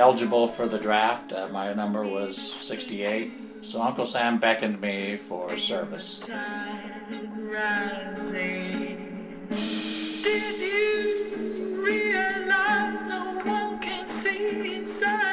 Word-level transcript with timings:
eligible 0.00 0.46
for 0.46 0.66
the 0.66 0.78
draft. 0.78 1.30
Uh, 1.30 1.46
my 1.48 1.74
number 1.74 2.04
was 2.06 2.36
68. 2.40 3.32
So 3.60 3.82
Uncle 3.82 4.06
Sam 4.06 4.38
beckoned 4.38 4.80
me 4.80 5.18
for 5.18 5.56
service. 5.58 6.22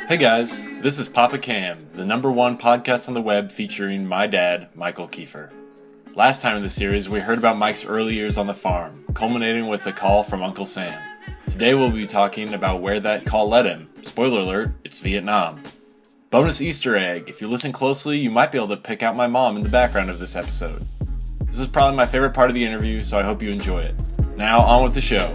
Hey 0.10 0.18
guys, 0.18 0.62
this 0.82 1.00
is 1.00 1.08
Papa 1.08 1.38
Cam, 1.38 1.76
the 1.94 2.06
number 2.06 2.30
one 2.30 2.58
podcast 2.58 3.08
on 3.08 3.14
the 3.14 3.22
web 3.22 3.52
featuring 3.52 4.06
my 4.06 4.28
dad, 4.28 4.68
Michael 4.76 5.08
Kiefer. 5.08 5.52
Last 6.16 6.42
time 6.42 6.58
in 6.58 6.64
the 6.64 6.70
series, 6.70 7.08
we 7.08 7.20
heard 7.20 7.38
about 7.38 7.58
Mike's 7.58 7.86
early 7.86 8.16
years 8.16 8.38
on 8.38 8.48
the 8.48 8.54
farm, 8.54 9.06
culminating 9.14 9.68
with 9.68 9.86
a 9.86 9.94
call 9.94 10.24
from 10.24 10.44
Uncle 10.44 10.66
Sam. 10.66 11.02
Today 11.50 11.74
we'll 11.74 11.92
be 11.92 12.08
talking 12.08 12.54
about 12.54 12.82
where 12.82 13.00
that 13.00 13.26
call 13.26 13.50
led 13.50 13.66
him. 13.66 13.87
Spoiler 14.02 14.42
alert, 14.42 14.72
it's 14.84 15.00
Vietnam. 15.00 15.62
Bonus 16.30 16.62
Easter 16.62 16.96
egg 16.96 17.28
if 17.28 17.42
you 17.42 17.48
listen 17.48 17.72
closely, 17.72 18.18
you 18.18 18.30
might 18.30 18.52
be 18.52 18.58
able 18.58 18.68
to 18.70 18.78
pick 18.78 19.04
out 19.04 19.16
my 19.16 19.28
mom 19.28 19.56
in 19.56 19.62
the 19.62 19.70
background 19.70 20.10
of 20.10 20.20
this 20.20 20.36
episode. 20.36 20.86
This 21.46 21.60
is 21.60 21.68
probably 21.68 21.98
my 21.98 22.06
favorite 22.06 22.34
part 22.34 22.50
of 22.50 22.54
the 22.56 22.64
interview, 22.64 23.04
so 23.04 23.18
I 23.18 23.24
hope 23.24 23.42
you 23.42 23.50
enjoy 23.50 23.80
it. 23.80 23.96
Now, 24.38 24.60
on 24.60 24.84
with 24.84 24.94
the 24.94 25.02
show. 25.02 25.28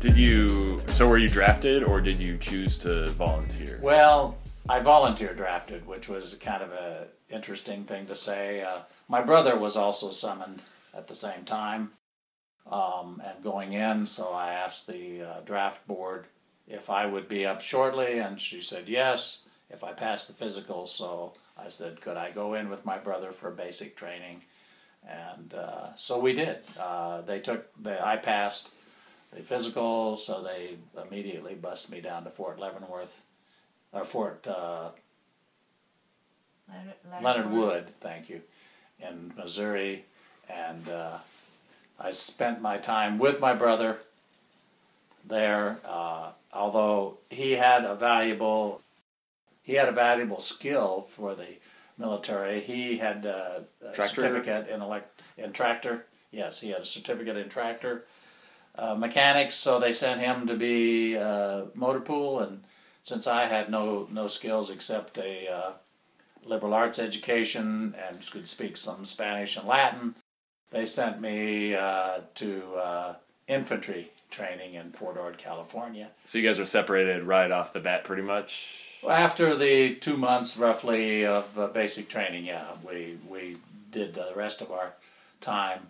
Did 0.00 0.16
you, 0.16 0.82
so 0.88 1.06
were 1.06 1.18
you 1.18 1.28
drafted 1.28 1.82
or 1.82 2.00
did 2.00 2.20
you 2.20 2.38
choose 2.38 2.78
to 2.78 3.10
volunteer? 3.10 3.80
Well, 3.82 4.38
I 4.68 4.80
volunteer 4.80 5.34
drafted, 5.34 5.86
which 5.86 6.08
was 6.08 6.34
kind 6.34 6.62
of 6.62 6.72
a 6.72 7.08
interesting 7.34 7.84
thing 7.84 8.06
to 8.06 8.14
say. 8.14 8.62
Uh, 8.62 8.80
my 9.08 9.20
brother 9.20 9.58
was 9.58 9.76
also 9.76 10.10
summoned 10.10 10.62
at 10.96 11.08
the 11.08 11.14
same 11.14 11.44
time 11.44 11.90
um, 12.70 13.20
and 13.24 13.42
going 13.42 13.72
in, 13.72 14.06
so 14.06 14.32
I 14.32 14.52
asked 14.52 14.86
the 14.86 15.22
uh, 15.22 15.40
draft 15.44 15.86
board 15.86 16.26
if 16.66 16.88
I 16.88 17.06
would 17.06 17.28
be 17.28 17.44
up 17.44 17.60
shortly, 17.60 18.18
and 18.18 18.40
she 18.40 18.60
said 18.60 18.88
yes 18.88 19.42
if 19.68 19.84
I 19.84 19.92
passed 19.92 20.28
the 20.28 20.34
physical. 20.34 20.86
So 20.86 21.34
I 21.58 21.68
said, 21.68 22.00
could 22.00 22.16
I 22.16 22.30
go 22.30 22.54
in 22.54 22.70
with 22.70 22.86
my 22.86 22.98
brother 22.98 23.32
for 23.32 23.50
basic 23.50 23.96
training? 23.96 24.42
And 25.06 25.52
uh, 25.52 25.94
so 25.94 26.18
we 26.18 26.32
did. 26.32 26.58
Uh, 26.80 27.20
they 27.20 27.40
took 27.40 27.70
the 27.82 28.04
I 28.04 28.16
passed 28.16 28.72
the 29.34 29.42
physical, 29.42 30.16
so 30.16 30.42
they 30.42 30.76
immediately 31.06 31.54
bussed 31.54 31.90
me 31.90 32.00
down 32.00 32.24
to 32.24 32.30
Fort 32.30 32.58
Leavenworth, 32.58 33.22
or 33.92 34.04
Fort 34.04 34.46
uh, 34.46 34.90
Leonard, 36.68 37.22
Leonard 37.22 37.50
Wood, 37.50 37.84
thank 38.00 38.28
you, 38.28 38.42
in 38.98 39.32
Missouri, 39.36 40.04
and 40.48 40.88
uh, 40.88 41.18
I 41.98 42.10
spent 42.10 42.60
my 42.60 42.78
time 42.78 43.18
with 43.18 43.40
my 43.40 43.54
brother 43.54 43.98
there. 45.26 45.78
Uh, 45.84 46.30
although 46.52 47.18
he 47.30 47.52
had 47.52 47.84
a 47.84 47.94
valuable, 47.94 48.80
he 49.62 49.74
had 49.74 49.88
a 49.88 49.92
valuable 49.92 50.40
skill 50.40 51.02
for 51.02 51.34
the 51.34 51.56
military. 51.98 52.60
He 52.60 52.98
had 52.98 53.24
uh, 53.26 53.60
a 53.86 53.92
Tractor? 53.92 54.22
certificate 54.22 54.68
in 54.68 54.82
elect 54.82 55.22
in 55.36 55.52
tractor. 55.52 56.06
Yes, 56.30 56.60
he 56.60 56.70
had 56.70 56.80
a 56.80 56.84
certificate 56.84 57.36
in 57.36 57.48
tractor 57.48 58.04
uh, 58.76 58.94
mechanics. 58.94 59.54
So 59.54 59.78
they 59.78 59.92
sent 59.92 60.20
him 60.20 60.46
to 60.46 60.56
be 60.56 61.16
uh, 61.16 61.66
motor 61.74 62.00
pool, 62.00 62.40
and 62.40 62.64
since 63.02 63.26
I 63.26 63.44
had 63.44 63.70
no 63.70 64.08
no 64.10 64.26
skills 64.26 64.70
except 64.70 65.18
a 65.18 65.48
uh, 65.48 65.72
liberal 66.46 66.74
arts 66.74 66.98
education 66.98 67.94
and 68.08 68.30
could 68.30 68.46
speak 68.46 68.76
some 68.76 69.04
Spanish 69.04 69.56
and 69.56 69.66
Latin, 69.66 70.14
they 70.70 70.86
sent 70.86 71.20
me 71.20 71.74
uh, 71.74 72.20
to 72.34 72.74
uh, 72.76 73.14
infantry 73.48 74.10
training 74.30 74.74
in 74.74 74.90
Fort 74.90 75.16
Ord, 75.16 75.38
California. 75.38 76.08
So 76.24 76.38
you 76.38 76.46
guys 76.46 76.58
were 76.58 76.64
separated 76.64 77.22
right 77.22 77.50
off 77.50 77.72
the 77.72 77.80
bat 77.80 78.04
pretty 78.04 78.22
much? 78.22 79.00
After 79.08 79.54
the 79.54 79.94
two 79.94 80.16
months 80.16 80.56
roughly 80.56 81.26
of 81.26 81.58
uh, 81.58 81.68
basic 81.68 82.08
training, 82.08 82.46
yeah, 82.46 82.64
we 82.86 83.18
we 83.28 83.58
did 83.90 84.14
the 84.14 84.32
rest 84.34 84.60
of 84.60 84.72
our 84.72 84.94
time 85.40 85.88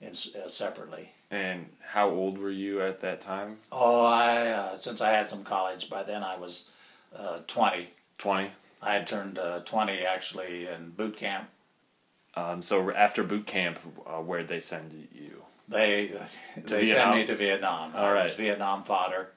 in, 0.00 0.10
uh, 0.10 0.48
separately. 0.48 1.12
And 1.30 1.66
how 1.80 2.10
old 2.10 2.36
were 2.38 2.50
you 2.50 2.82
at 2.82 3.00
that 3.00 3.20
time? 3.20 3.58
Oh, 3.70 4.04
I 4.04 4.48
uh, 4.48 4.76
since 4.76 5.00
I 5.00 5.10
had 5.10 5.28
some 5.28 5.44
college 5.44 5.88
by 5.88 6.02
then, 6.02 6.22
I 6.22 6.36
was 6.36 6.70
uh, 7.16 7.38
twenty. 7.46 7.88
20? 8.78 8.90
I 8.90 8.94
had 8.94 9.06
turned 9.06 9.38
uh, 9.38 9.60
twenty 9.60 10.04
actually 10.04 10.66
in 10.66 10.90
boot 10.90 11.16
camp. 11.16 11.48
Um, 12.34 12.62
so 12.62 12.90
after 12.92 13.24
boot 13.24 13.46
camp, 13.46 13.78
uh, 14.06 14.20
where'd 14.22 14.48
they 14.48 14.60
send 14.60 15.08
you? 15.12 15.42
They 15.68 16.12
they 16.56 16.84
sent 16.84 17.14
me 17.14 17.24
to 17.26 17.36
Vietnam. 17.36 17.92
All 17.94 18.16
I 18.16 18.24
was 18.24 18.34
Vietnam 18.34 18.82
fodder. 18.84 19.30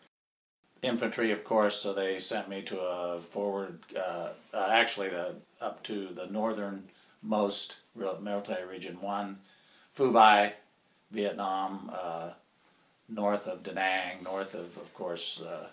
Infantry, 0.82 1.32
of 1.32 1.44
course, 1.44 1.76
so 1.76 1.94
they 1.94 2.18
sent 2.18 2.50
me 2.50 2.64
to 2.64 2.80
a 2.80 3.22
forward, 3.22 3.80
uh, 3.96 4.30
uh, 4.52 4.68
actually 4.72 5.10
the, 5.10 5.36
up 5.60 5.84
to 5.84 6.08
the 6.08 6.26
northernmost 6.26 7.78
military 7.96 8.66
region 8.66 9.00
one, 9.00 9.38
Phu 9.96 10.12
Bai, 10.12 10.54
Vietnam, 11.12 11.92
uh, 11.94 12.32
north 13.08 13.46
of 13.46 13.62
Da 13.62 13.74
Nang, 13.74 14.24
north 14.24 14.56
of, 14.56 14.76
of 14.78 14.92
course, 14.96 15.40
uh, 15.42 15.68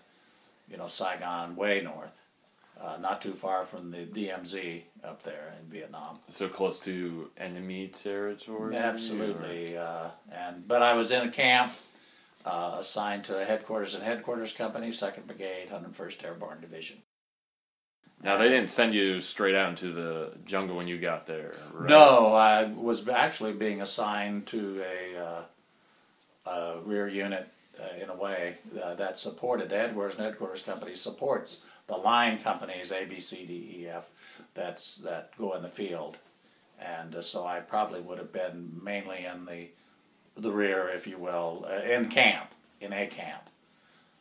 you 0.70 0.76
know, 0.76 0.86
Saigon, 0.86 1.56
way 1.56 1.80
north. 1.80 2.20
Uh, 2.80 2.96
not 3.00 3.20
too 3.20 3.34
far 3.34 3.64
from 3.64 3.90
the 3.90 4.06
DMZ 4.06 4.82
up 5.02 5.24
there 5.24 5.52
in 5.60 5.68
Vietnam. 5.68 6.20
So 6.28 6.48
close 6.48 6.78
to 6.84 7.28
enemy 7.36 7.88
territory? 7.88 8.76
Absolutely, 8.76 9.76
uh, 9.76 10.10
and 10.30 10.66
but 10.68 10.80
I 10.80 10.94
was 10.94 11.10
in 11.10 11.26
a 11.26 11.30
camp 11.30 11.72
uh, 12.44 12.76
assigned 12.78 13.24
to 13.24 13.36
a 13.36 13.44
headquarters 13.44 13.94
and 13.94 14.04
headquarters 14.04 14.52
company, 14.52 14.92
Second 14.92 15.26
Brigade, 15.26 15.70
Hundred 15.70 15.96
First 15.96 16.22
Airborne 16.22 16.60
Division. 16.60 16.98
Now 18.22 18.36
they 18.36 18.48
didn't 18.48 18.70
send 18.70 18.94
you 18.94 19.20
straight 19.20 19.54
out 19.54 19.70
into 19.70 19.92
the 19.92 20.32
jungle 20.44 20.76
when 20.76 20.88
you 20.88 20.98
got 20.98 21.26
there, 21.26 21.52
right? 21.72 21.88
No, 21.88 22.32
I 22.34 22.64
was 22.64 23.08
actually 23.08 23.52
being 23.52 23.80
assigned 23.80 24.46
to 24.48 24.82
a, 24.82 25.18
uh, 26.46 26.50
a 26.50 26.80
rear 26.80 27.08
unit 27.08 27.48
uh, 27.80 28.02
in 28.02 28.10
a 28.10 28.14
way 28.14 28.58
uh, 28.82 28.94
that 28.94 29.18
supported 29.18 29.68
the 29.68 29.76
headquarters 29.76 30.14
and 30.14 30.24
headquarters 30.24 30.62
company 30.62 30.94
supports 30.94 31.58
the 31.86 31.96
line 31.96 32.38
companies 32.38 32.92
A, 32.92 33.04
B, 33.04 33.18
C, 33.18 33.46
D, 33.46 33.80
E, 33.80 33.88
F 33.88 34.10
that's 34.54 34.96
that 34.98 35.30
go 35.38 35.54
in 35.54 35.62
the 35.62 35.68
field, 35.68 36.18
and 36.80 37.14
uh, 37.14 37.22
so 37.22 37.46
I 37.46 37.60
probably 37.60 38.00
would 38.00 38.18
have 38.18 38.32
been 38.32 38.80
mainly 38.82 39.24
in 39.24 39.46
the 39.46 39.68
the 40.36 40.52
rear, 40.52 40.88
if 40.88 41.06
you 41.06 41.18
will, 41.18 41.66
uh, 41.68 41.82
in 41.82 42.08
camp 42.08 42.50
in 42.80 42.92
a 42.92 43.06
camp. 43.06 43.42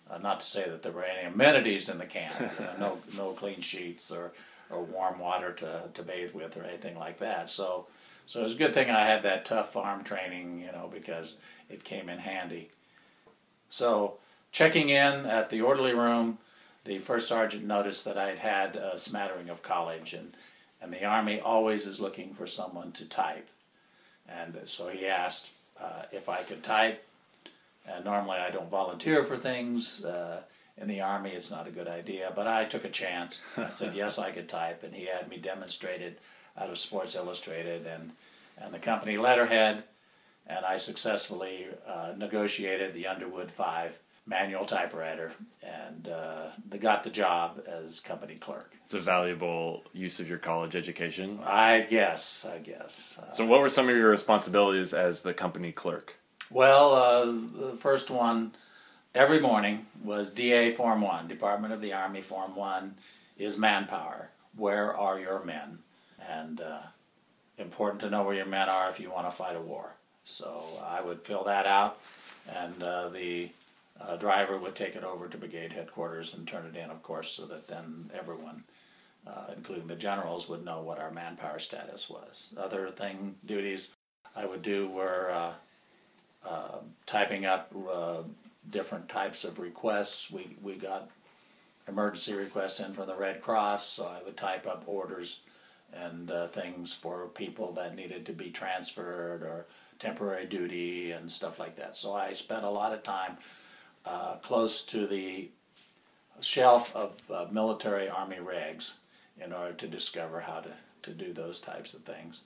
Uh, 0.09 0.17
not 0.17 0.39
to 0.39 0.45
say 0.45 0.69
that 0.69 0.83
there 0.83 0.91
were 0.91 1.03
any 1.03 1.27
amenities 1.27 1.89
in 1.89 1.97
the 1.97 2.05
camp, 2.05 2.33
no 2.79 2.99
no 3.17 3.31
clean 3.31 3.61
sheets 3.61 4.11
or, 4.11 4.31
or 4.69 4.83
warm 4.83 5.19
water 5.19 5.51
to, 5.51 5.83
to 5.93 6.01
bathe 6.01 6.33
with 6.33 6.55
or 6.57 6.63
anything 6.63 6.97
like 6.97 7.17
that. 7.19 7.49
So 7.49 7.87
so 8.25 8.41
it 8.41 8.43
was 8.43 8.53
a 8.53 8.57
good 8.57 8.73
thing 8.73 8.89
I 8.89 9.05
had 9.05 9.23
that 9.23 9.45
tough 9.45 9.73
farm 9.73 10.03
training, 10.03 10.59
you 10.59 10.71
know, 10.71 10.89
because 10.93 11.37
it 11.69 11.83
came 11.83 12.09
in 12.09 12.19
handy. 12.19 12.69
So 13.69 14.15
checking 14.51 14.89
in 14.89 15.25
at 15.25 15.49
the 15.49 15.61
orderly 15.61 15.93
room, 15.93 16.37
the 16.85 16.99
first 16.99 17.27
sergeant 17.27 17.65
noticed 17.65 18.05
that 18.05 18.17
I'd 18.17 18.39
had 18.39 18.75
a 18.75 18.97
smattering 18.97 19.49
of 19.49 19.61
college, 19.61 20.13
and 20.13 20.35
and 20.81 20.93
the 20.93 21.05
army 21.05 21.39
always 21.39 21.85
is 21.85 21.99
looking 21.99 22.33
for 22.33 22.47
someone 22.47 22.91
to 22.93 23.05
type, 23.05 23.49
and 24.27 24.57
so 24.65 24.89
he 24.89 25.07
asked 25.07 25.51
uh, 25.81 26.03
if 26.11 26.29
I 26.29 26.43
could 26.43 26.63
type. 26.63 27.03
And 27.89 28.03
normally 28.03 28.37
I 28.37 28.51
don't 28.51 28.69
volunteer 28.69 29.23
for 29.23 29.37
things. 29.37 30.03
Uh, 30.03 30.41
in 30.77 30.87
the 30.87 31.01
army, 31.01 31.31
it's 31.31 31.49
not 31.49 31.67
a 31.67 31.71
good 31.71 31.87
idea, 31.87 32.31
but 32.35 32.45
I 32.45 32.65
took 32.65 32.85
a 32.85 32.89
chance. 32.89 33.39
I 33.57 33.69
said 33.69 33.95
yes, 33.95 34.19
I 34.19 34.31
could 34.31 34.47
type, 34.47 34.83
and 34.83 34.93
he 34.93 35.05
had 35.05 35.29
me 35.29 35.37
demonstrated 35.37 36.17
out 36.57 36.69
of 36.69 36.77
Sports 36.77 37.15
Illustrated 37.15 37.85
and 37.85 38.11
and 38.59 38.73
the 38.73 38.79
company 38.79 39.17
letterhead, 39.17 39.83
and 40.47 40.65
I 40.65 40.77
successfully 40.77 41.67
uh, 41.87 42.13
negotiated 42.17 42.93
the 42.93 43.07
Underwood 43.07 43.51
Five 43.51 43.99
manual 44.25 44.65
typewriter, 44.65 45.31
and 45.63 46.09
uh, 46.09 46.47
they 46.67 46.77
got 46.77 47.03
the 47.03 47.09
job 47.09 47.61
as 47.65 47.99
company 48.01 48.35
clerk. 48.35 48.75
It's 48.83 48.93
a 48.93 48.99
valuable 48.99 49.83
use 49.93 50.19
of 50.19 50.27
your 50.27 50.37
college 50.37 50.75
education. 50.75 51.39
I 51.45 51.81
guess, 51.81 52.45
I 52.45 52.57
guess. 52.59 53.19
Uh, 53.21 53.31
So 53.31 53.45
what 53.45 53.61
were 53.61 53.69
some 53.69 53.87
of 53.87 53.95
your 53.95 54.09
responsibilities 54.09 54.93
as 54.93 55.21
the 55.21 55.33
company 55.33 55.71
clerk? 55.71 56.15
Well, 56.49 56.93
uh, 56.93 57.25
the 57.25 57.77
first 57.79 58.09
one 58.09 58.51
every 59.15 59.39
morning 59.39 59.85
was 60.03 60.29
DA 60.29 60.71
Form 60.71 61.01
1, 61.01 61.27
Department 61.27 61.73
of 61.73 61.81
the 61.81 61.93
Army 61.93 62.21
Form 62.21 62.55
1 62.55 62.95
is 63.37 63.57
manpower. 63.57 64.29
Where 64.55 64.95
are 64.95 65.19
your 65.19 65.43
men? 65.43 65.79
And 66.29 66.59
uh, 66.59 66.79
important 67.57 68.01
to 68.01 68.09
know 68.09 68.23
where 68.23 68.35
your 68.35 68.45
men 68.45 68.67
are 68.69 68.89
if 68.89 68.99
you 68.99 69.09
want 69.11 69.27
to 69.27 69.31
fight 69.31 69.55
a 69.55 69.61
war. 69.61 69.95
So 70.27 70.61
I 70.85 71.01
would 71.01 71.21
fill 71.21 71.45
that 71.45 71.67
out, 71.67 71.99
and 72.53 72.83
uh, 72.83 73.09
the 73.09 73.49
uh, 73.99 74.17
driver 74.17 74.57
would 74.57 74.75
take 74.75 74.95
it 74.95 75.03
over 75.03 75.27
to 75.27 75.37
brigade 75.37 75.71
headquarters 75.71 76.33
and 76.33 76.47
turn 76.47 76.65
it 76.65 76.77
in, 76.77 76.89
of 76.89 77.01
course, 77.01 77.31
so 77.31 77.45
that 77.45 77.67
then 77.67 78.11
everyone 78.13 78.63
uh, 79.27 79.51
including 79.55 79.87
the 79.87 79.95
generals, 79.95 80.47
would 80.47 80.63
know 80.63 80.81
what 80.81 80.99
our 80.99 81.11
manpower 81.11 81.59
status 81.59 82.09
was. 82.09 82.53
Other 82.57 82.89
thing 82.91 83.35
duties 83.45 83.93
I 84.35 84.45
would 84.45 84.61
do 84.61 84.87
were 84.87 85.31
uh, 85.31 85.53
uh, 86.47 86.77
typing 87.05 87.45
up 87.45 87.71
uh, 87.91 88.23
different 88.69 89.09
types 89.09 89.43
of 89.43 89.59
requests. 89.59 90.31
We 90.31 90.55
we 90.61 90.75
got 90.75 91.09
emergency 91.87 92.33
requests 92.33 92.79
in 92.79 92.93
from 92.93 93.07
the 93.07 93.15
Red 93.15 93.41
Cross, 93.41 93.87
so 93.87 94.05
I 94.05 94.23
would 94.23 94.37
type 94.37 94.67
up 94.67 94.83
orders 94.85 95.39
and 95.93 96.31
things 96.51 96.93
for 96.93 97.27
people 97.27 97.71
that 97.73 97.95
needed 97.95 98.25
to 98.25 98.33
be 98.33 98.49
transferred 98.49 99.41
or 99.41 99.65
temporary 99.99 100.45
duty 100.45 101.11
and 101.11 101.31
stuff 101.31 101.59
like 101.59 101.75
that. 101.77 101.95
So 101.95 102.13
I 102.13 102.33
spent 102.33 102.63
a 102.63 102.69
lot 102.69 102.93
of 102.93 103.03
time 103.03 103.37
uh, 104.05 104.35
close 104.35 104.83
to 104.85 105.07
the 105.07 105.49
shelf 106.39 106.95
of 106.95 107.21
uh, 107.31 107.45
military 107.51 108.07
army 108.09 108.37
regs 108.37 108.97
in 109.39 109.51
order 109.53 109.73
to 109.73 109.87
discover 109.87 110.41
how 110.41 110.59
to, 110.59 110.69
to 111.03 111.11
do 111.11 111.33
those 111.33 111.59
types 111.61 111.93
of 111.93 112.01
things. 112.01 112.43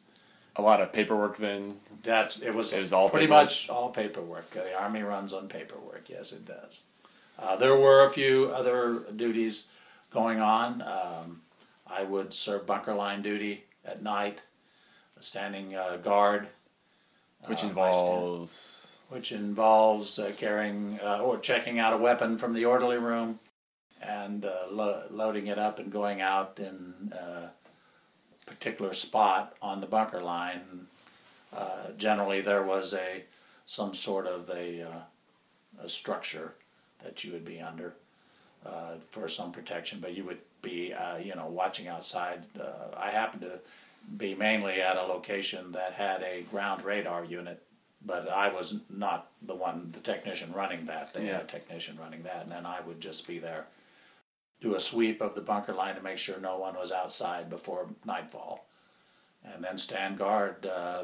A 0.56 0.62
lot 0.62 0.82
of 0.82 0.92
paperwork 0.92 1.38
then. 1.38 1.76
That 2.04 2.40
it 2.42 2.54
was, 2.54 2.74
It 2.74 2.82
was 2.82 2.92
all 2.94 3.10
pretty 3.10 3.28
paperwork? 3.28 3.46
much 3.46 3.70
all 3.70 3.90
paperwork. 3.90 4.50
The 4.50 4.78
army 4.78 5.02
runs 5.02 5.34
on 5.34 5.48
paperwork. 5.48 6.10
Yes, 6.10 6.34
it 6.34 6.46
does. 6.46 6.84
Uh, 7.40 7.56
there 7.56 7.76
were 7.76 8.06
a 8.06 8.10
few 8.10 8.52
other 8.54 9.00
duties 9.16 9.68
going 10.14 10.42
on. 10.42 10.82
Um, 10.82 11.42
I 11.88 12.04
would 12.04 12.34
serve 12.34 12.66
bunker 12.66 12.94
line 12.94 13.22
duty 13.22 13.64
at 13.86 14.04
night, 14.04 14.44
standing 15.20 15.76
uh, 15.76 15.98
guard, 15.98 16.48
Which 17.46 17.64
Uh, 17.64 17.68
involves 17.68 18.78
which 19.10 19.34
involves 19.34 20.18
uh, 20.18 20.32
carrying 20.38 20.98
uh, 21.04 21.20
or 21.20 21.38
checking 21.38 21.78
out 21.80 21.92
a 21.92 21.98
weapon 21.98 22.38
from 22.38 22.54
the 22.54 22.64
orderly 22.64 22.98
room 22.98 23.40
and 24.02 24.46
uh, 24.46 24.68
lo- 24.72 25.04
loading 25.12 25.48
it 25.48 25.60
up 25.60 25.80
and 25.80 25.92
going 25.92 26.22
out 26.22 26.58
in 26.60 27.12
a 27.14 27.50
particular 28.46 28.94
spot 28.94 29.54
on 29.62 29.82
the 29.82 29.86
bunker 29.88 30.22
line. 30.22 30.88
Uh, 31.54 31.92
generally, 31.98 32.40
there 32.40 32.64
was 32.64 32.94
a 32.94 33.24
some 33.66 33.94
sort 33.94 34.26
of 34.28 34.50
a, 34.50 34.82
uh, 34.82 35.02
a 35.84 35.90
structure 35.90 36.54
that 37.04 37.24
you 37.26 37.34
would 37.34 37.46
be 37.46 37.60
under 37.60 37.94
uh, 38.66 38.96
for 39.10 39.28
some 39.28 39.52
protection, 39.52 40.00
but 40.00 40.14
you 40.16 40.24
would 40.24 40.40
be 40.62 40.94
uh, 40.94 41.18
you 41.18 41.36
know 41.36 41.48
watching 41.48 41.88
outside. 41.90 42.44
Uh, 42.58 42.96
I 42.98 43.10
happened 43.10 43.42
to 43.42 43.60
be 44.18 44.36
mainly 44.36 44.82
at 44.82 44.98
a 44.98 45.04
location 45.04 45.72
that 45.72 45.94
had 45.94 46.22
a 46.22 46.44
ground 46.44 46.84
radar 46.84 47.24
unit 47.24 47.64
but 48.06 48.30
I 48.30 48.50
was 48.50 48.80
not 48.90 49.30
the 49.42 49.56
one, 49.56 49.90
the 49.92 50.00
technician 50.00 50.52
running 50.54 50.86
that. 50.86 51.14
They 51.14 51.26
had 51.26 51.42
a 51.42 51.46
technician 51.46 51.98
running 52.00 52.24
that, 52.24 52.44
and 52.44 52.52
then 52.52 52.66
I 52.66 52.82
would 52.82 53.00
just 53.00 53.28
be 53.28 53.40
there, 53.40 53.68
do 54.60 54.76
a 54.76 54.80
sweep 54.80 55.22
of 55.22 55.36
the 55.36 55.42
bunker 55.42 55.74
line 55.74 55.96
to 55.96 56.02
make 56.02 56.18
sure 56.18 56.40
no 56.40 56.58
one 56.58 56.76
was 56.76 56.92
outside 56.92 57.50
before 57.50 57.88
nightfall, 58.06 58.66
and 59.44 59.64
then 59.64 59.78
stand 59.78 60.18
guard 60.18 60.66
uh, 60.66 61.04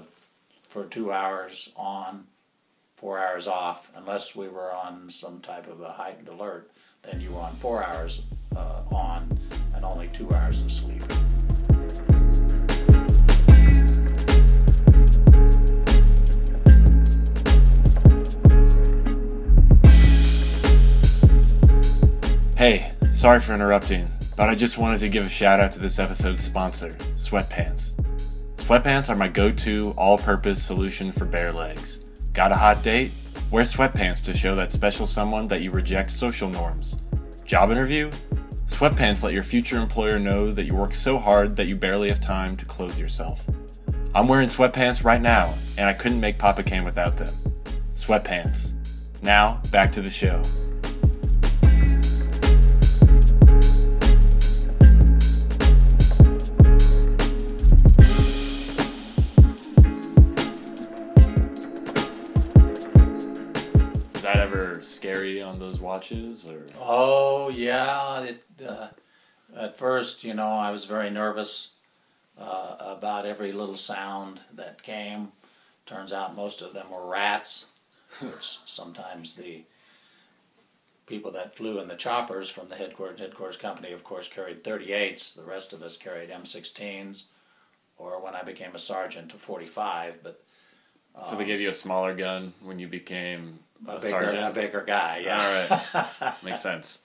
for 0.68 0.86
two 0.86 1.12
hours 1.12 1.70
on, 1.76 2.26
four 2.94 3.20
hours 3.20 3.48
off, 3.48 3.92
unless 3.96 4.36
we 4.36 4.48
were 4.48 4.74
on 4.74 5.10
some 5.10 5.40
type 5.40 5.68
of 5.68 5.82
a 5.82 5.92
heightened 5.92 6.28
alert. 6.28 6.72
Then 7.04 7.22
you 7.22 7.32
were 7.32 7.42
on 7.42 7.54
four 7.54 7.84
hours 7.84 8.24
uh, 8.56 8.82
on 8.92 9.38
and 9.76 9.86
only 9.86 10.08
two 10.08 10.32
hours 10.34 10.62
of 10.62 10.72
sleep. 10.72 11.04
Sorry 23.28 23.42
for 23.42 23.54
interrupting, 23.54 24.08
but 24.38 24.48
I 24.48 24.56
just 24.56 24.78
wanted 24.78 25.02
to 25.02 25.10
give 25.10 25.26
a 25.26 25.30
shout 25.30 25.60
out 25.60 25.74
to 25.74 25.80
this 25.80 26.00
episode's 26.00 26.46
sponsor, 26.46 26.96
Sweatpants. 27.16 27.96
Sweatpants 28.56 29.10
are 29.10 29.18
my 29.18 29.28
go 29.28 29.52
to 29.52 29.94
all 29.98 30.18
purpose 30.18 30.64
solution 30.64 31.12
for 31.12 31.26
bare 31.26 31.52
legs. 31.52 32.00
Got 32.32 32.54
a 32.54 32.56
hot 32.56 32.84
date? 32.84 33.12
Wear 33.52 33.66
sweatpants 33.66 34.24
to 34.24 34.34
show 34.34 34.56
that 34.56 34.72
special 34.72 35.06
someone 35.06 35.50
that 35.50 35.62
you 35.62 35.72
reject 35.72 36.12
social 36.12 36.50
norms. 36.50 37.02
Job 37.44 37.70
interview? 37.70 38.10
Sweatpants 38.66 39.24
let 39.24 39.34
your 39.34 39.44
future 39.44 39.76
employer 39.76 40.20
know 40.20 40.50
that 40.50 40.64
you 40.64 40.76
work 40.76 40.96
so 40.96 41.20
hard 41.20 41.58
that 41.58 41.68
you 41.68 41.76
barely 41.76 42.08
have 42.08 42.22
time 42.22 42.56
to 42.56 42.64
clothe 42.64 42.98
yourself. 42.98 43.46
I'm 44.16 44.30
wearing 44.30 44.48
sweatpants 44.48 45.04
right 45.04 45.22
now, 45.22 45.54
and 45.78 45.90
I 45.90 45.94
couldn't 45.94 46.22
make 46.22 46.38
Papa 46.38 46.64
Cam 46.64 46.86
without 46.86 47.18
them. 47.18 47.36
Sweatpants. 47.92 48.72
Now, 49.22 49.62
back 49.70 49.92
to 49.92 50.02
the 50.02 50.10
show. 50.10 50.42
Ever 64.70 64.84
scary 64.84 65.42
on 65.42 65.60
those 65.60 65.80
watches, 65.80 66.46
or 66.46 66.66
Oh 66.82 67.48
yeah, 67.48 68.22
it, 68.24 68.44
uh, 68.68 68.88
at 69.56 69.78
first, 69.78 70.26
you 70.26 70.34
know, 70.34 70.50
I 70.50 70.72
was 70.72 70.84
very 70.84 71.10
nervous 71.10 71.72
uh, 72.38 72.76
about 72.80 73.26
every 73.26 73.54
little 73.54 73.78
sound 73.78 74.42
that 74.54 74.84
came. 74.84 75.32
Turns 75.86 76.12
out 76.12 76.36
most 76.36 76.62
of 76.62 76.74
them 76.74 76.92
were 76.92 77.08
rats, 77.08 77.68
which 78.20 78.60
sometimes 78.66 79.36
the 79.36 79.64
people 81.06 81.32
that 81.32 81.56
flew 81.56 81.80
in 81.80 81.88
the 81.88 81.96
choppers 81.96 82.50
from 82.50 82.68
the 82.68 82.76
headquarters 82.76 83.22
headquarters 83.22 83.56
company, 83.56 83.94
of 83.94 84.04
course, 84.04 84.28
carried 84.28 84.66
38s. 84.66 85.34
The 85.34 85.44
rest 85.44 85.72
of 85.72 85.82
us 85.82 85.96
carried 85.96 86.30
M16s, 86.30 87.24
or 87.98 88.22
when 88.22 88.36
I 88.36 88.44
became 88.44 88.76
a 88.76 88.80
sergeant, 88.80 89.30
to 89.30 89.38
45. 89.38 90.20
But 90.24 90.44
so 91.26 91.36
they 91.36 91.46
gave 91.46 91.60
you 91.60 91.70
a 91.70 91.74
smaller 91.74 92.16
gun 92.16 92.54
when 92.62 92.80
you 92.80 92.88
became 92.88 93.60
a, 93.88 93.92
a 93.92 93.96
bigger, 93.96 94.10
sergeant? 94.10 94.44
a 94.44 94.52
bigger 94.52 94.84
guy, 94.86 95.22
yeah. 95.24 95.68
All 95.94 96.02
right, 96.22 96.34
makes 96.44 96.62
sense. 96.62 97.00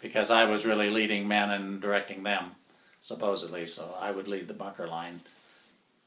because 0.00 0.30
I 0.30 0.44
was 0.44 0.66
really 0.66 0.90
leading 0.90 1.28
men 1.28 1.50
and 1.50 1.80
directing 1.80 2.22
them, 2.22 2.52
supposedly. 3.00 3.66
So 3.66 3.94
I 4.00 4.10
would 4.10 4.28
lead 4.28 4.48
the 4.48 4.54
bunker 4.54 4.86
line, 4.86 5.20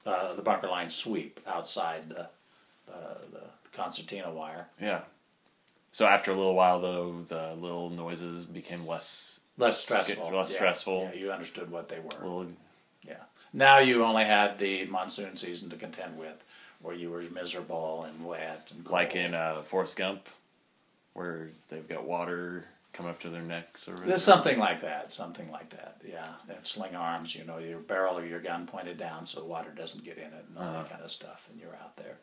uh, 0.06 0.34
the 0.34 0.42
bunker 0.42 0.68
line 0.68 0.90
sweep 0.90 1.40
outside 1.48 2.10
the, 2.10 2.28
the, 2.86 3.18
the 3.32 3.44
concertina 3.74 4.32
wire. 4.32 4.68
Yeah. 4.82 5.02
So 5.92 6.06
after 6.06 6.32
a 6.32 6.36
little 6.36 6.56
while, 6.56 6.82
though, 6.82 7.24
the 7.28 7.56
little 7.56 7.90
noises 7.90 8.46
became 8.46 8.86
less. 8.86 9.40
Less 9.58 9.82
stressful. 9.82 10.30
less 10.36 10.52
yeah. 10.52 10.58
stressful. 10.58 11.12
Yeah, 11.14 11.20
you 11.20 11.32
understood 11.32 11.72
what 11.72 11.88
they 11.88 12.00
were. 12.00 12.10
Little, 12.22 12.48
yeah. 13.08 13.24
Now 13.54 13.80
you 13.80 14.04
only 14.04 14.26
had 14.26 14.58
the 14.58 14.86
monsoon 14.86 15.38
season 15.38 15.70
to 15.70 15.76
contend 15.78 16.18
with, 16.18 16.44
where 16.82 16.96
you 16.96 17.10
were 17.10 17.22
miserable 17.34 18.04
and 18.08 18.26
wet 18.26 18.70
and 18.74 18.84
cold. 18.84 18.92
like 18.94 19.16
in 19.16 19.34
uh, 19.34 19.62
Forrest 19.64 19.96
Gump, 19.98 20.28
where 21.14 21.50
they've 21.70 21.88
got 21.88 22.04
water 22.06 22.66
come 22.94 23.06
up 23.06 23.20
to 23.22 23.30
their 23.30 23.42
necks 23.42 23.88
or 23.88 23.92
whatever. 23.92 24.10
There's 24.10 24.24
something 24.24 24.58
like 24.58 24.82
that, 24.82 25.12
something 25.12 25.52
like 25.52 25.70
that, 25.72 25.98
yeah. 26.08 26.26
And 26.48 26.58
sling 26.66 26.96
arms, 26.96 27.36
you 27.36 27.44
know, 27.44 27.58
your 27.58 27.80
barrel 27.80 28.18
of 28.18 28.30
your 28.30 28.40
gun 28.40 28.68
pointed 28.68 28.98
down 28.98 29.26
so 29.26 29.40
the 29.42 29.46
water 29.46 29.72
doesn't 29.76 30.04
get 30.06 30.18
in 30.18 30.24
it 30.28 30.46
and 30.50 30.58
all 30.58 30.64
Uh-huh. 30.64 30.84
that 30.84 30.90
kind 30.90 31.04
of 31.04 31.12
stuff, 31.12 31.48
and 31.52 31.60
you're 31.60 31.76
out 31.76 31.98
there. 31.98 32.18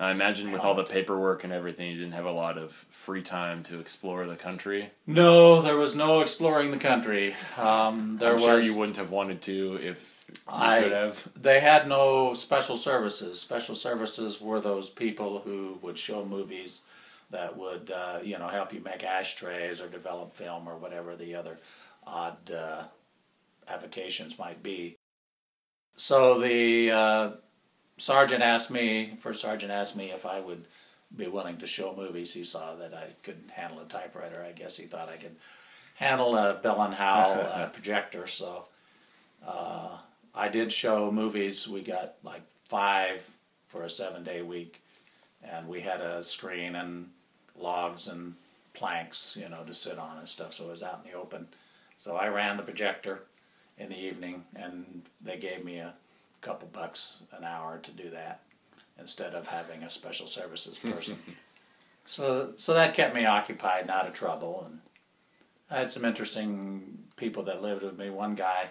I 0.00 0.12
imagine 0.12 0.52
with 0.52 0.62
all 0.62 0.74
the 0.74 0.84
paperwork 0.84 1.42
and 1.42 1.52
everything, 1.52 1.90
you 1.90 1.96
didn't 1.98 2.12
have 2.12 2.24
a 2.24 2.30
lot 2.30 2.56
of 2.56 2.70
free 2.90 3.22
time 3.22 3.64
to 3.64 3.80
explore 3.80 4.26
the 4.26 4.36
country. 4.36 4.90
No, 5.08 5.60
there 5.60 5.76
was 5.76 5.96
no 5.96 6.20
exploring 6.20 6.70
the 6.70 6.78
country. 6.78 7.34
Um, 7.56 8.16
there 8.16 8.30
I'm 8.30 8.34
was. 8.36 8.44
sure 8.44 8.60
you 8.60 8.76
wouldn't 8.76 8.96
have 8.98 9.10
wanted 9.10 9.40
to 9.42 9.76
if 9.82 10.24
you 10.28 10.34
I- 10.46 10.82
could 10.82 10.92
have. 10.92 11.28
They 11.34 11.58
had 11.58 11.88
no 11.88 12.32
special 12.34 12.76
services. 12.76 13.40
Special 13.40 13.74
services 13.74 14.40
were 14.40 14.60
those 14.60 14.88
people 14.88 15.40
who 15.40 15.78
would 15.82 15.98
show 15.98 16.24
movies 16.24 16.82
that 17.30 17.56
would, 17.56 17.90
uh, 17.90 18.20
you 18.22 18.38
know, 18.38 18.48
help 18.48 18.72
you 18.72 18.80
make 18.80 19.02
ashtrays 19.02 19.80
or 19.80 19.88
develop 19.88 20.34
film 20.34 20.68
or 20.68 20.76
whatever 20.76 21.16
the 21.16 21.34
other 21.34 21.58
odd 22.06 22.50
uh, 22.52 22.84
avocations 23.66 24.38
might 24.38 24.62
be. 24.62 24.96
So 25.96 26.40
the 26.40 26.90
uh, 26.92 27.30
sergeant 27.98 28.42
asked 28.42 28.70
me, 28.70 29.16
first 29.18 29.40
sergeant 29.40 29.70
asked 29.72 29.96
me 29.96 30.10
if 30.10 30.24
I 30.24 30.40
would 30.40 30.64
be 31.14 31.26
willing 31.26 31.58
to 31.58 31.66
show 31.66 31.94
movies. 31.94 32.34
He 32.34 32.44
saw 32.44 32.74
that 32.76 32.94
I 32.94 33.08
couldn't 33.22 33.50
handle 33.50 33.80
a 33.80 33.84
typewriter. 33.84 34.44
I 34.46 34.52
guess 34.52 34.76
he 34.76 34.86
thought 34.86 35.08
I 35.08 35.16
could 35.16 35.36
handle 35.96 36.36
a 36.36 36.54
Bell 36.54 36.80
and 36.82 36.94
Howell 36.94 37.40
uh, 37.52 37.66
projector. 37.66 38.26
So 38.26 38.66
uh, 39.46 39.98
I 40.34 40.48
did 40.48 40.72
show 40.72 41.10
movies. 41.10 41.68
We 41.68 41.82
got 41.82 42.14
like 42.22 42.42
five 42.64 43.28
for 43.66 43.82
a 43.82 43.90
seven 43.90 44.24
day 44.24 44.42
week, 44.42 44.82
and 45.42 45.68
we 45.68 45.80
had 45.80 46.00
a 46.00 46.22
screen 46.22 46.74
and 46.74 47.10
logs 47.58 48.06
and 48.06 48.34
planks, 48.74 49.36
you 49.40 49.48
know, 49.48 49.64
to 49.64 49.74
sit 49.74 49.98
on 49.98 50.18
and 50.18 50.28
stuff. 50.28 50.54
So 50.54 50.64
it 50.64 50.70
was 50.70 50.82
out 50.82 51.00
in 51.04 51.10
the 51.10 51.18
open. 51.18 51.48
So 51.96 52.16
I 52.16 52.28
ran 52.28 52.56
the 52.56 52.62
projector 52.62 53.24
in 53.76 53.88
the 53.88 53.98
evening, 53.98 54.44
and 54.54 55.02
they 55.20 55.36
gave 55.36 55.64
me 55.64 55.78
a 55.78 55.94
couple 56.40 56.68
bucks 56.68 57.24
an 57.36 57.44
hour 57.44 57.78
to 57.82 57.90
do 57.90 58.10
that 58.10 58.40
instead 58.98 59.34
of 59.34 59.46
having 59.48 59.82
a 59.82 59.90
special 59.90 60.26
services 60.26 60.78
person. 60.92 61.18
so 62.06 62.52
so 62.56 62.74
that 62.74 62.94
kept 62.94 63.14
me 63.14 63.24
occupied 63.26 63.82
and 63.82 63.90
out 63.90 64.06
of 64.06 64.12
trouble, 64.14 64.62
and 64.66 64.80
I 65.70 65.78
had 65.78 65.90
some 65.92 66.04
interesting 66.04 66.98
people 67.16 67.42
that 67.44 67.62
lived 67.62 67.82
with 67.82 67.98
me. 67.98 68.10
One 68.10 68.34
guy 68.34 68.68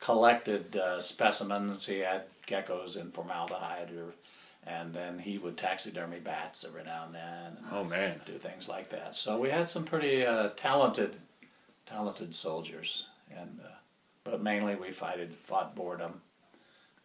collected 0.00 0.76
uh, 0.76 1.00
specimens. 1.00 1.86
He 1.86 2.00
had 2.00 2.24
geckos 2.46 3.00
in 3.00 3.10
formaldehyde, 3.10 3.90
or, 3.92 4.14
and 4.66 4.92
then 4.92 5.18
he 5.18 5.38
would 5.38 5.56
taxidermy 5.56 6.18
bats 6.20 6.64
every 6.64 6.84
now 6.84 7.04
and 7.06 7.14
then. 7.14 7.56
And 7.56 7.66
Oh 7.72 7.82
man. 7.84 8.20
do 8.26 8.34
things 8.34 8.68
like 8.68 8.90
that. 8.90 9.14
So 9.14 9.38
we 9.38 9.48
had 9.50 9.68
some 9.68 9.84
pretty 9.84 10.24
uh, 10.24 10.50
talented, 10.56 11.16
talented 11.86 12.34
soldiers, 12.34 13.06
and 13.34 13.58
uh, 13.64 13.68
but 14.24 14.42
mainly 14.42 14.74
we 14.76 14.90
fighted, 14.92 15.34
fought 15.34 15.74
boredom, 15.74 16.20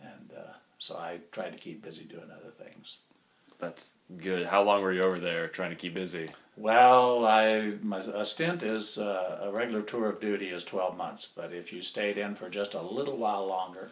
and 0.01 0.38
uh, 0.38 0.53
so 0.77 0.96
I 0.96 1.20
tried 1.31 1.51
to 1.51 1.60
keep 1.60 1.84
busy 1.84 2.05
doing 2.05 2.29
other 2.31 2.51
things. 2.51 3.00
That's 3.60 3.91
good. 4.17 4.48
How 4.48 4.63
long 4.63 4.81
were 4.81 4.91
you 4.91 5.03
over 5.03 5.20
there 5.20 5.48
trying 5.48 5.70
to 5.70 5.75
keep 5.75 5.93
busy? 5.93 6.29
Well, 6.58 7.25
I 7.25 7.74
my 7.81 7.98
a 7.98 8.25
stint 8.25 8.63
is 8.63 8.98
uh, 8.98 9.39
a 9.43 9.51
regular 9.51 9.84
tour 9.84 10.10
of 10.10 10.20
duty 10.20 10.50
is 10.50 10.63
twelve 10.63 10.98
months, 10.98 11.27
but 11.34 11.53
if 11.53 11.72
you 11.72 11.81
stayed 11.81 12.17
in 12.17 12.36
for 12.36 12.50
just 12.50 12.74
a 12.74 12.81
little 12.81 13.17
while 13.17 13.46
longer, 13.46 13.91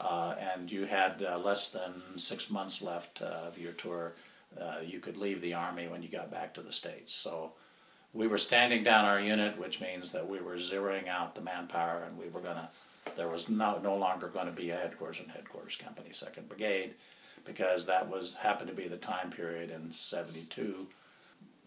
uh, 0.00 0.34
and 0.38 0.70
you 0.70 0.84
had 0.84 1.22
uh, 1.22 1.38
less 1.38 1.68
than 1.70 1.94
six 2.16 2.50
months 2.50 2.82
left 2.82 3.22
uh, 3.22 3.48
of 3.48 3.58
your 3.58 3.72
tour, 3.72 4.12
uh, 4.60 4.76
you 4.84 5.00
could 5.00 5.16
leave 5.16 5.40
the 5.40 5.54
army 5.54 5.88
when 5.88 6.02
you 6.02 6.08
got 6.08 6.30
back 6.30 6.52
to 6.54 6.60
the 6.60 6.72
states. 6.72 7.12
So 7.12 7.52
we 8.12 8.26
were 8.26 8.38
standing 8.38 8.84
down 8.84 9.06
our 9.06 9.20
unit, 9.20 9.58
which 9.58 9.80
means 9.80 10.12
that 10.12 10.28
we 10.28 10.40
were 10.40 10.56
zeroing 10.56 11.08
out 11.08 11.34
the 11.34 11.40
manpower, 11.40 12.04
and 12.06 12.18
we 12.18 12.28
were 12.28 12.40
gonna. 12.40 12.68
There 13.16 13.28
was 13.28 13.48
no 13.48 13.78
no 13.78 13.96
longer 13.96 14.28
going 14.28 14.46
to 14.46 14.52
be 14.52 14.70
a 14.70 14.76
headquarters 14.76 15.20
and 15.20 15.30
headquarters 15.30 15.76
company, 15.76 16.10
Second 16.12 16.48
Brigade, 16.48 16.94
because 17.44 17.86
that 17.86 18.08
was 18.08 18.36
happened 18.36 18.68
to 18.68 18.76
be 18.76 18.88
the 18.88 18.96
time 18.96 19.30
period 19.30 19.70
in 19.70 19.92
'72 19.92 20.88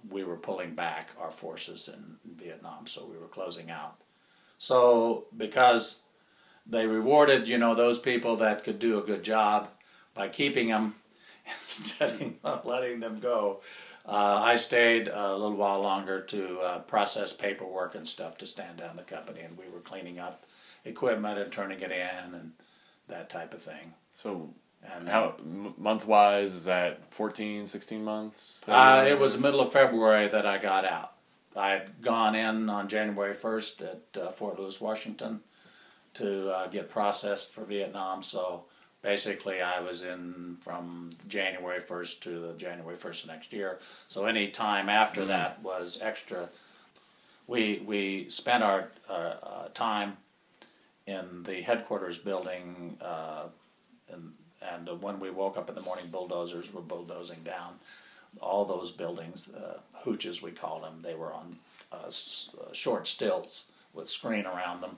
we 0.09 0.23
were 0.23 0.35
pulling 0.35 0.75
back 0.75 1.09
our 1.19 1.31
forces 1.31 1.87
in 1.87 2.17
Vietnam, 2.35 2.87
so 2.87 3.05
we 3.05 3.17
were 3.17 3.27
closing 3.27 3.71
out. 3.71 3.95
So 4.57 5.25
because 5.35 6.01
they 6.65 6.87
rewarded, 6.87 7.47
you 7.47 7.57
know, 7.57 7.75
those 7.75 7.99
people 7.99 8.35
that 8.37 8.63
could 8.63 8.79
do 8.79 8.97
a 8.97 9.03
good 9.03 9.23
job 9.23 9.69
by 10.13 10.27
keeping 10.27 10.69
them 10.69 10.95
instead 11.45 12.35
of 12.43 12.65
letting 12.65 12.99
them 12.99 13.19
go. 13.19 13.61
Uh, 14.07 14.39
I 14.43 14.55
stayed 14.55 15.07
a 15.07 15.35
little 15.35 15.57
while 15.57 15.81
longer 15.81 16.21
to 16.21 16.59
uh, 16.59 16.79
process 16.79 17.33
paperwork 17.33 17.95
and 17.95 18.07
stuff 18.07 18.37
to 18.37 18.45
stand 18.45 18.77
down 18.77 18.95
the 18.95 19.01
company, 19.01 19.41
and 19.41 19.57
we 19.57 19.67
were 19.67 19.79
cleaning 19.79 20.19
up 20.19 20.45
equipment 20.85 21.37
and 21.39 21.51
turning 21.51 21.79
it 21.79 21.91
in 21.91 22.33
and 22.33 22.51
that 23.07 23.29
type 23.29 23.53
of 23.53 23.61
thing. 23.61 23.93
So 24.13 24.53
And 24.83 25.09
how 25.09 25.35
m- 25.39 25.73
month 25.77 26.05
wise 26.05 26.53
is 26.53 26.65
that 26.65 27.13
14, 27.13 27.67
16 27.67 28.03
months? 28.03 28.61
Uh, 28.67 29.05
it 29.07 29.19
was 29.19 29.33
the 29.33 29.39
middle 29.41 29.59
of 29.61 29.71
February 29.71 30.27
that 30.27 30.45
I 30.45 30.57
got 30.57 30.85
out. 30.85 31.13
I 31.55 31.69
had 31.71 32.01
gone 32.01 32.35
in 32.35 32.69
on 32.69 32.87
January 32.87 33.33
1st 33.33 33.81
at 33.81 34.21
uh, 34.21 34.29
Fort 34.29 34.59
Lewis, 34.59 34.79
Washington 34.81 35.41
to 36.15 36.49
uh, 36.51 36.67
get 36.67 36.89
processed 36.89 37.51
for 37.51 37.63
Vietnam. 37.65 38.21
So 38.23 38.65
basically, 39.01 39.61
I 39.61 39.79
was 39.79 40.01
in 40.01 40.57
from 40.61 41.11
January 41.27 41.79
1st 41.79 42.21
to 42.21 42.39
the 42.41 42.53
January 42.53 42.95
1st 42.97 43.23
of 43.23 43.29
next 43.29 43.53
year. 43.53 43.79
So 44.07 44.25
any 44.25 44.49
time 44.49 44.89
after 44.89 45.25
that 45.25 45.61
was 45.63 45.99
extra. 46.01 46.49
We, 47.47 47.81
we 47.85 48.29
spent 48.29 48.63
our 48.63 48.89
uh, 49.09 49.13
uh, 49.13 49.67
time 49.73 50.17
in 51.07 51.43
the 51.43 51.61
headquarters 51.61 52.17
building, 52.17 52.97
uh, 53.01 53.43
and, 54.11 54.33
and 54.61 55.01
when 55.01 55.19
we 55.19 55.29
woke 55.29 55.57
up 55.57 55.69
in 55.69 55.75
the 55.75 55.81
morning, 55.81 56.07
bulldozers 56.11 56.73
were 56.73 56.81
bulldozing 56.81 57.43
down 57.43 57.75
all 58.41 58.65
those 58.65 58.91
buildings, 58.91 59.47
uh, 59.49 59.77
hooches 60.03 60.41
we 60.41 60.51
called 60.51 60.83
them, 60.83 60.99
they 61.01 61.15
were 61.15 61.31
on 61.33 61.57
uh, 61.91 62.07
s- 62.07 62.49
uh, 62.59 62.73
short 62.73 63.07
stilts 63.07 63.71
with 63.93 64.09
screen 64.09 64.45
around 64.45 64.81
them. 64.81 64.97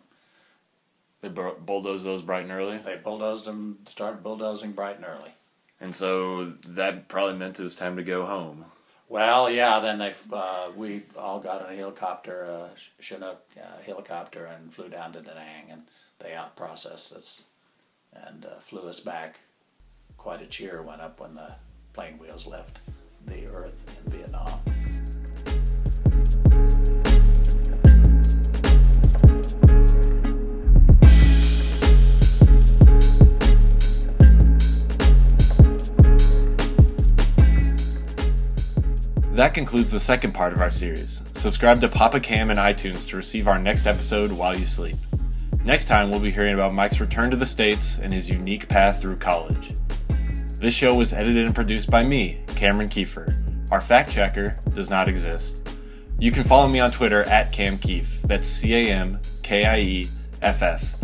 They 1.21 1.27
bur- 1.29 1.53
bulldozed 1.59 2.03
those 2.05 2.21
bright 2.23 2.43
and 2.43 2.51
early, 2.51 2.77
They 2.79 2.95
bulldozed 2.95 3.45
them, 3.45 3.79
started 3.85 4.23
bulldozing 4.23 4.71
bright 4.71 4.95
and 4.97 5.05
early. 5.05 5.31
and 5.79 5.95
so 5.95 6.53
that 6.67 7.07
probably 7.09 7.35
meant 7.37 7.59
it 7.59 7.63
was 7.63 7.75
time 7.75 7.95
to 7.97 8.03
go 8.03 8.25
home. 8.25 8.65
Well, 9.09 9.49
yeah, 9.49 9.79
then 9.79 9.99
they 9.99 10.13
uh, 10.33 10.69
we 10.75 11.03
all 11.17 11.39
got 11.39 11.65
in 11.67 11.73
a 11.73 11.77
helicopter, 11.77 12.69
Ch- 12.75 12.91
Chinook 12.99 13.41
uh, 13.57 13.81
helicopter, 13.85 14.45
and 14.45 14.73
flew 14.73 14.89
down 14.89 15.13
to 15.13 15.21
Da 15.21 15.33
Nang, 15.35 15.71
and 15.71 15.83
they 16.19 16.33
out 16.33 16.55
processed 16.55 17.13
us 17.13 17.43
and 18.13 18.45
uh, 18.45 18.59
flew 18.59 18.87
us 18.87 18.99
back. 18.99 19.39
Quite 20.17 20.41
a 20.41 20.45
cheer 20.45 20.81
went 20.81 21.01
up 21.01 21.19
when 21.19 21.35
the 21.35 21.55
plane 21.93 22.17
wheels 22.17 22.47
left 22.47 22.79
the 23.25 23.45
earth 23.47 24.01
in 24.05 24.11
Vietnam. 24.11 24.59
That 39.37 39.53
concludes 39.53 39.91
the 39.91 39.99
second 39.99 40.33
part 40.33 40.51
of 40.51 40.61
our 40.61 40.71
series. 40.71 41.21
Subscribe 41.33 41.79
to 41.81 41.87
Papa 41.87 42.19
Cam 42.19 42.49
and 42.49 42.57
iTunes 42.57 43.07
to 43.09 43.17
receive 43.17 43.47
our 43.47 43.59
next 43.59 43.85
episode 43.85 44.31
while 44.31 44.57
you 44.57 44.65
sleep. 44.65 44.95
Next 45.67 45.89
time, 45.89 46.09
we'll 46.09 46.21
be 46.21 46.31
hearing 46.31 46.53
about 46.53 46.73
Mike's 46.73 47.01
return 47.01 47.29
to 47.29 47.35
the 47.35 47.45
States 47.45 47.99
and 47.99 48.13
his 48.13 48.29
unique 48.29 48.69
path 48.69 49.01
through 49.01 49.17
college. 49.17 49.73
This 50.61 50.73
show 50.73 50.95
was 50.95 51.11
edited 51.11 51.45
and 51.45 51.53
produced 51.53 51.91
by 51.91 52.03
me, 52.03 52.41
Cameron 52.55 52.87
Kiefer. 52.87 53.69
Our 53.69 53.81
fact 53.81 54.09
checker 54.09 54.55
does 54.73 54.89
not 54.89 55.09
exist. 55.09 55.59
You 56.19 56.31
can 56.31 56.45
follow 56.45 56.69
me 56.69 56.79
on 56.79 56.91
Twitter 56.91 57.23
at 57.23 57.51
Cam 57.51 57.77
Kieff. 57.77 58.21
That's 58.21 58.47
C 58.47 58.75
A 58.75 58.93
M 58.93 59.19
K 59.43 59.65
I 59.65 59.79
E 59.79 60.09
F 60.41 60.61
F. 60.61 61.01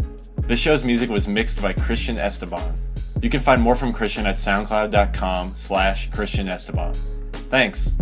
This 0.47 0.59
show's 0.59 0.85
music 0.85 1.09
was 1.09 1.27
mixed 1.27 1.61
by 1.61 1.73
Christian 1.73 2.17
Esteban. 2.17 2.73
You 3.21 3.29
can 3.29 3.41
find 3.41 3.61
more 3.61 3.75
from 3.75 3.91
Christian 3.91 4.25
at 4.25 4.35
soundcloud.com 4.35 5.55
slash 5.57 6.09
Christian 6.11 6.47
Esteban. 6.47 6.93
Thanks. 7.33 7.97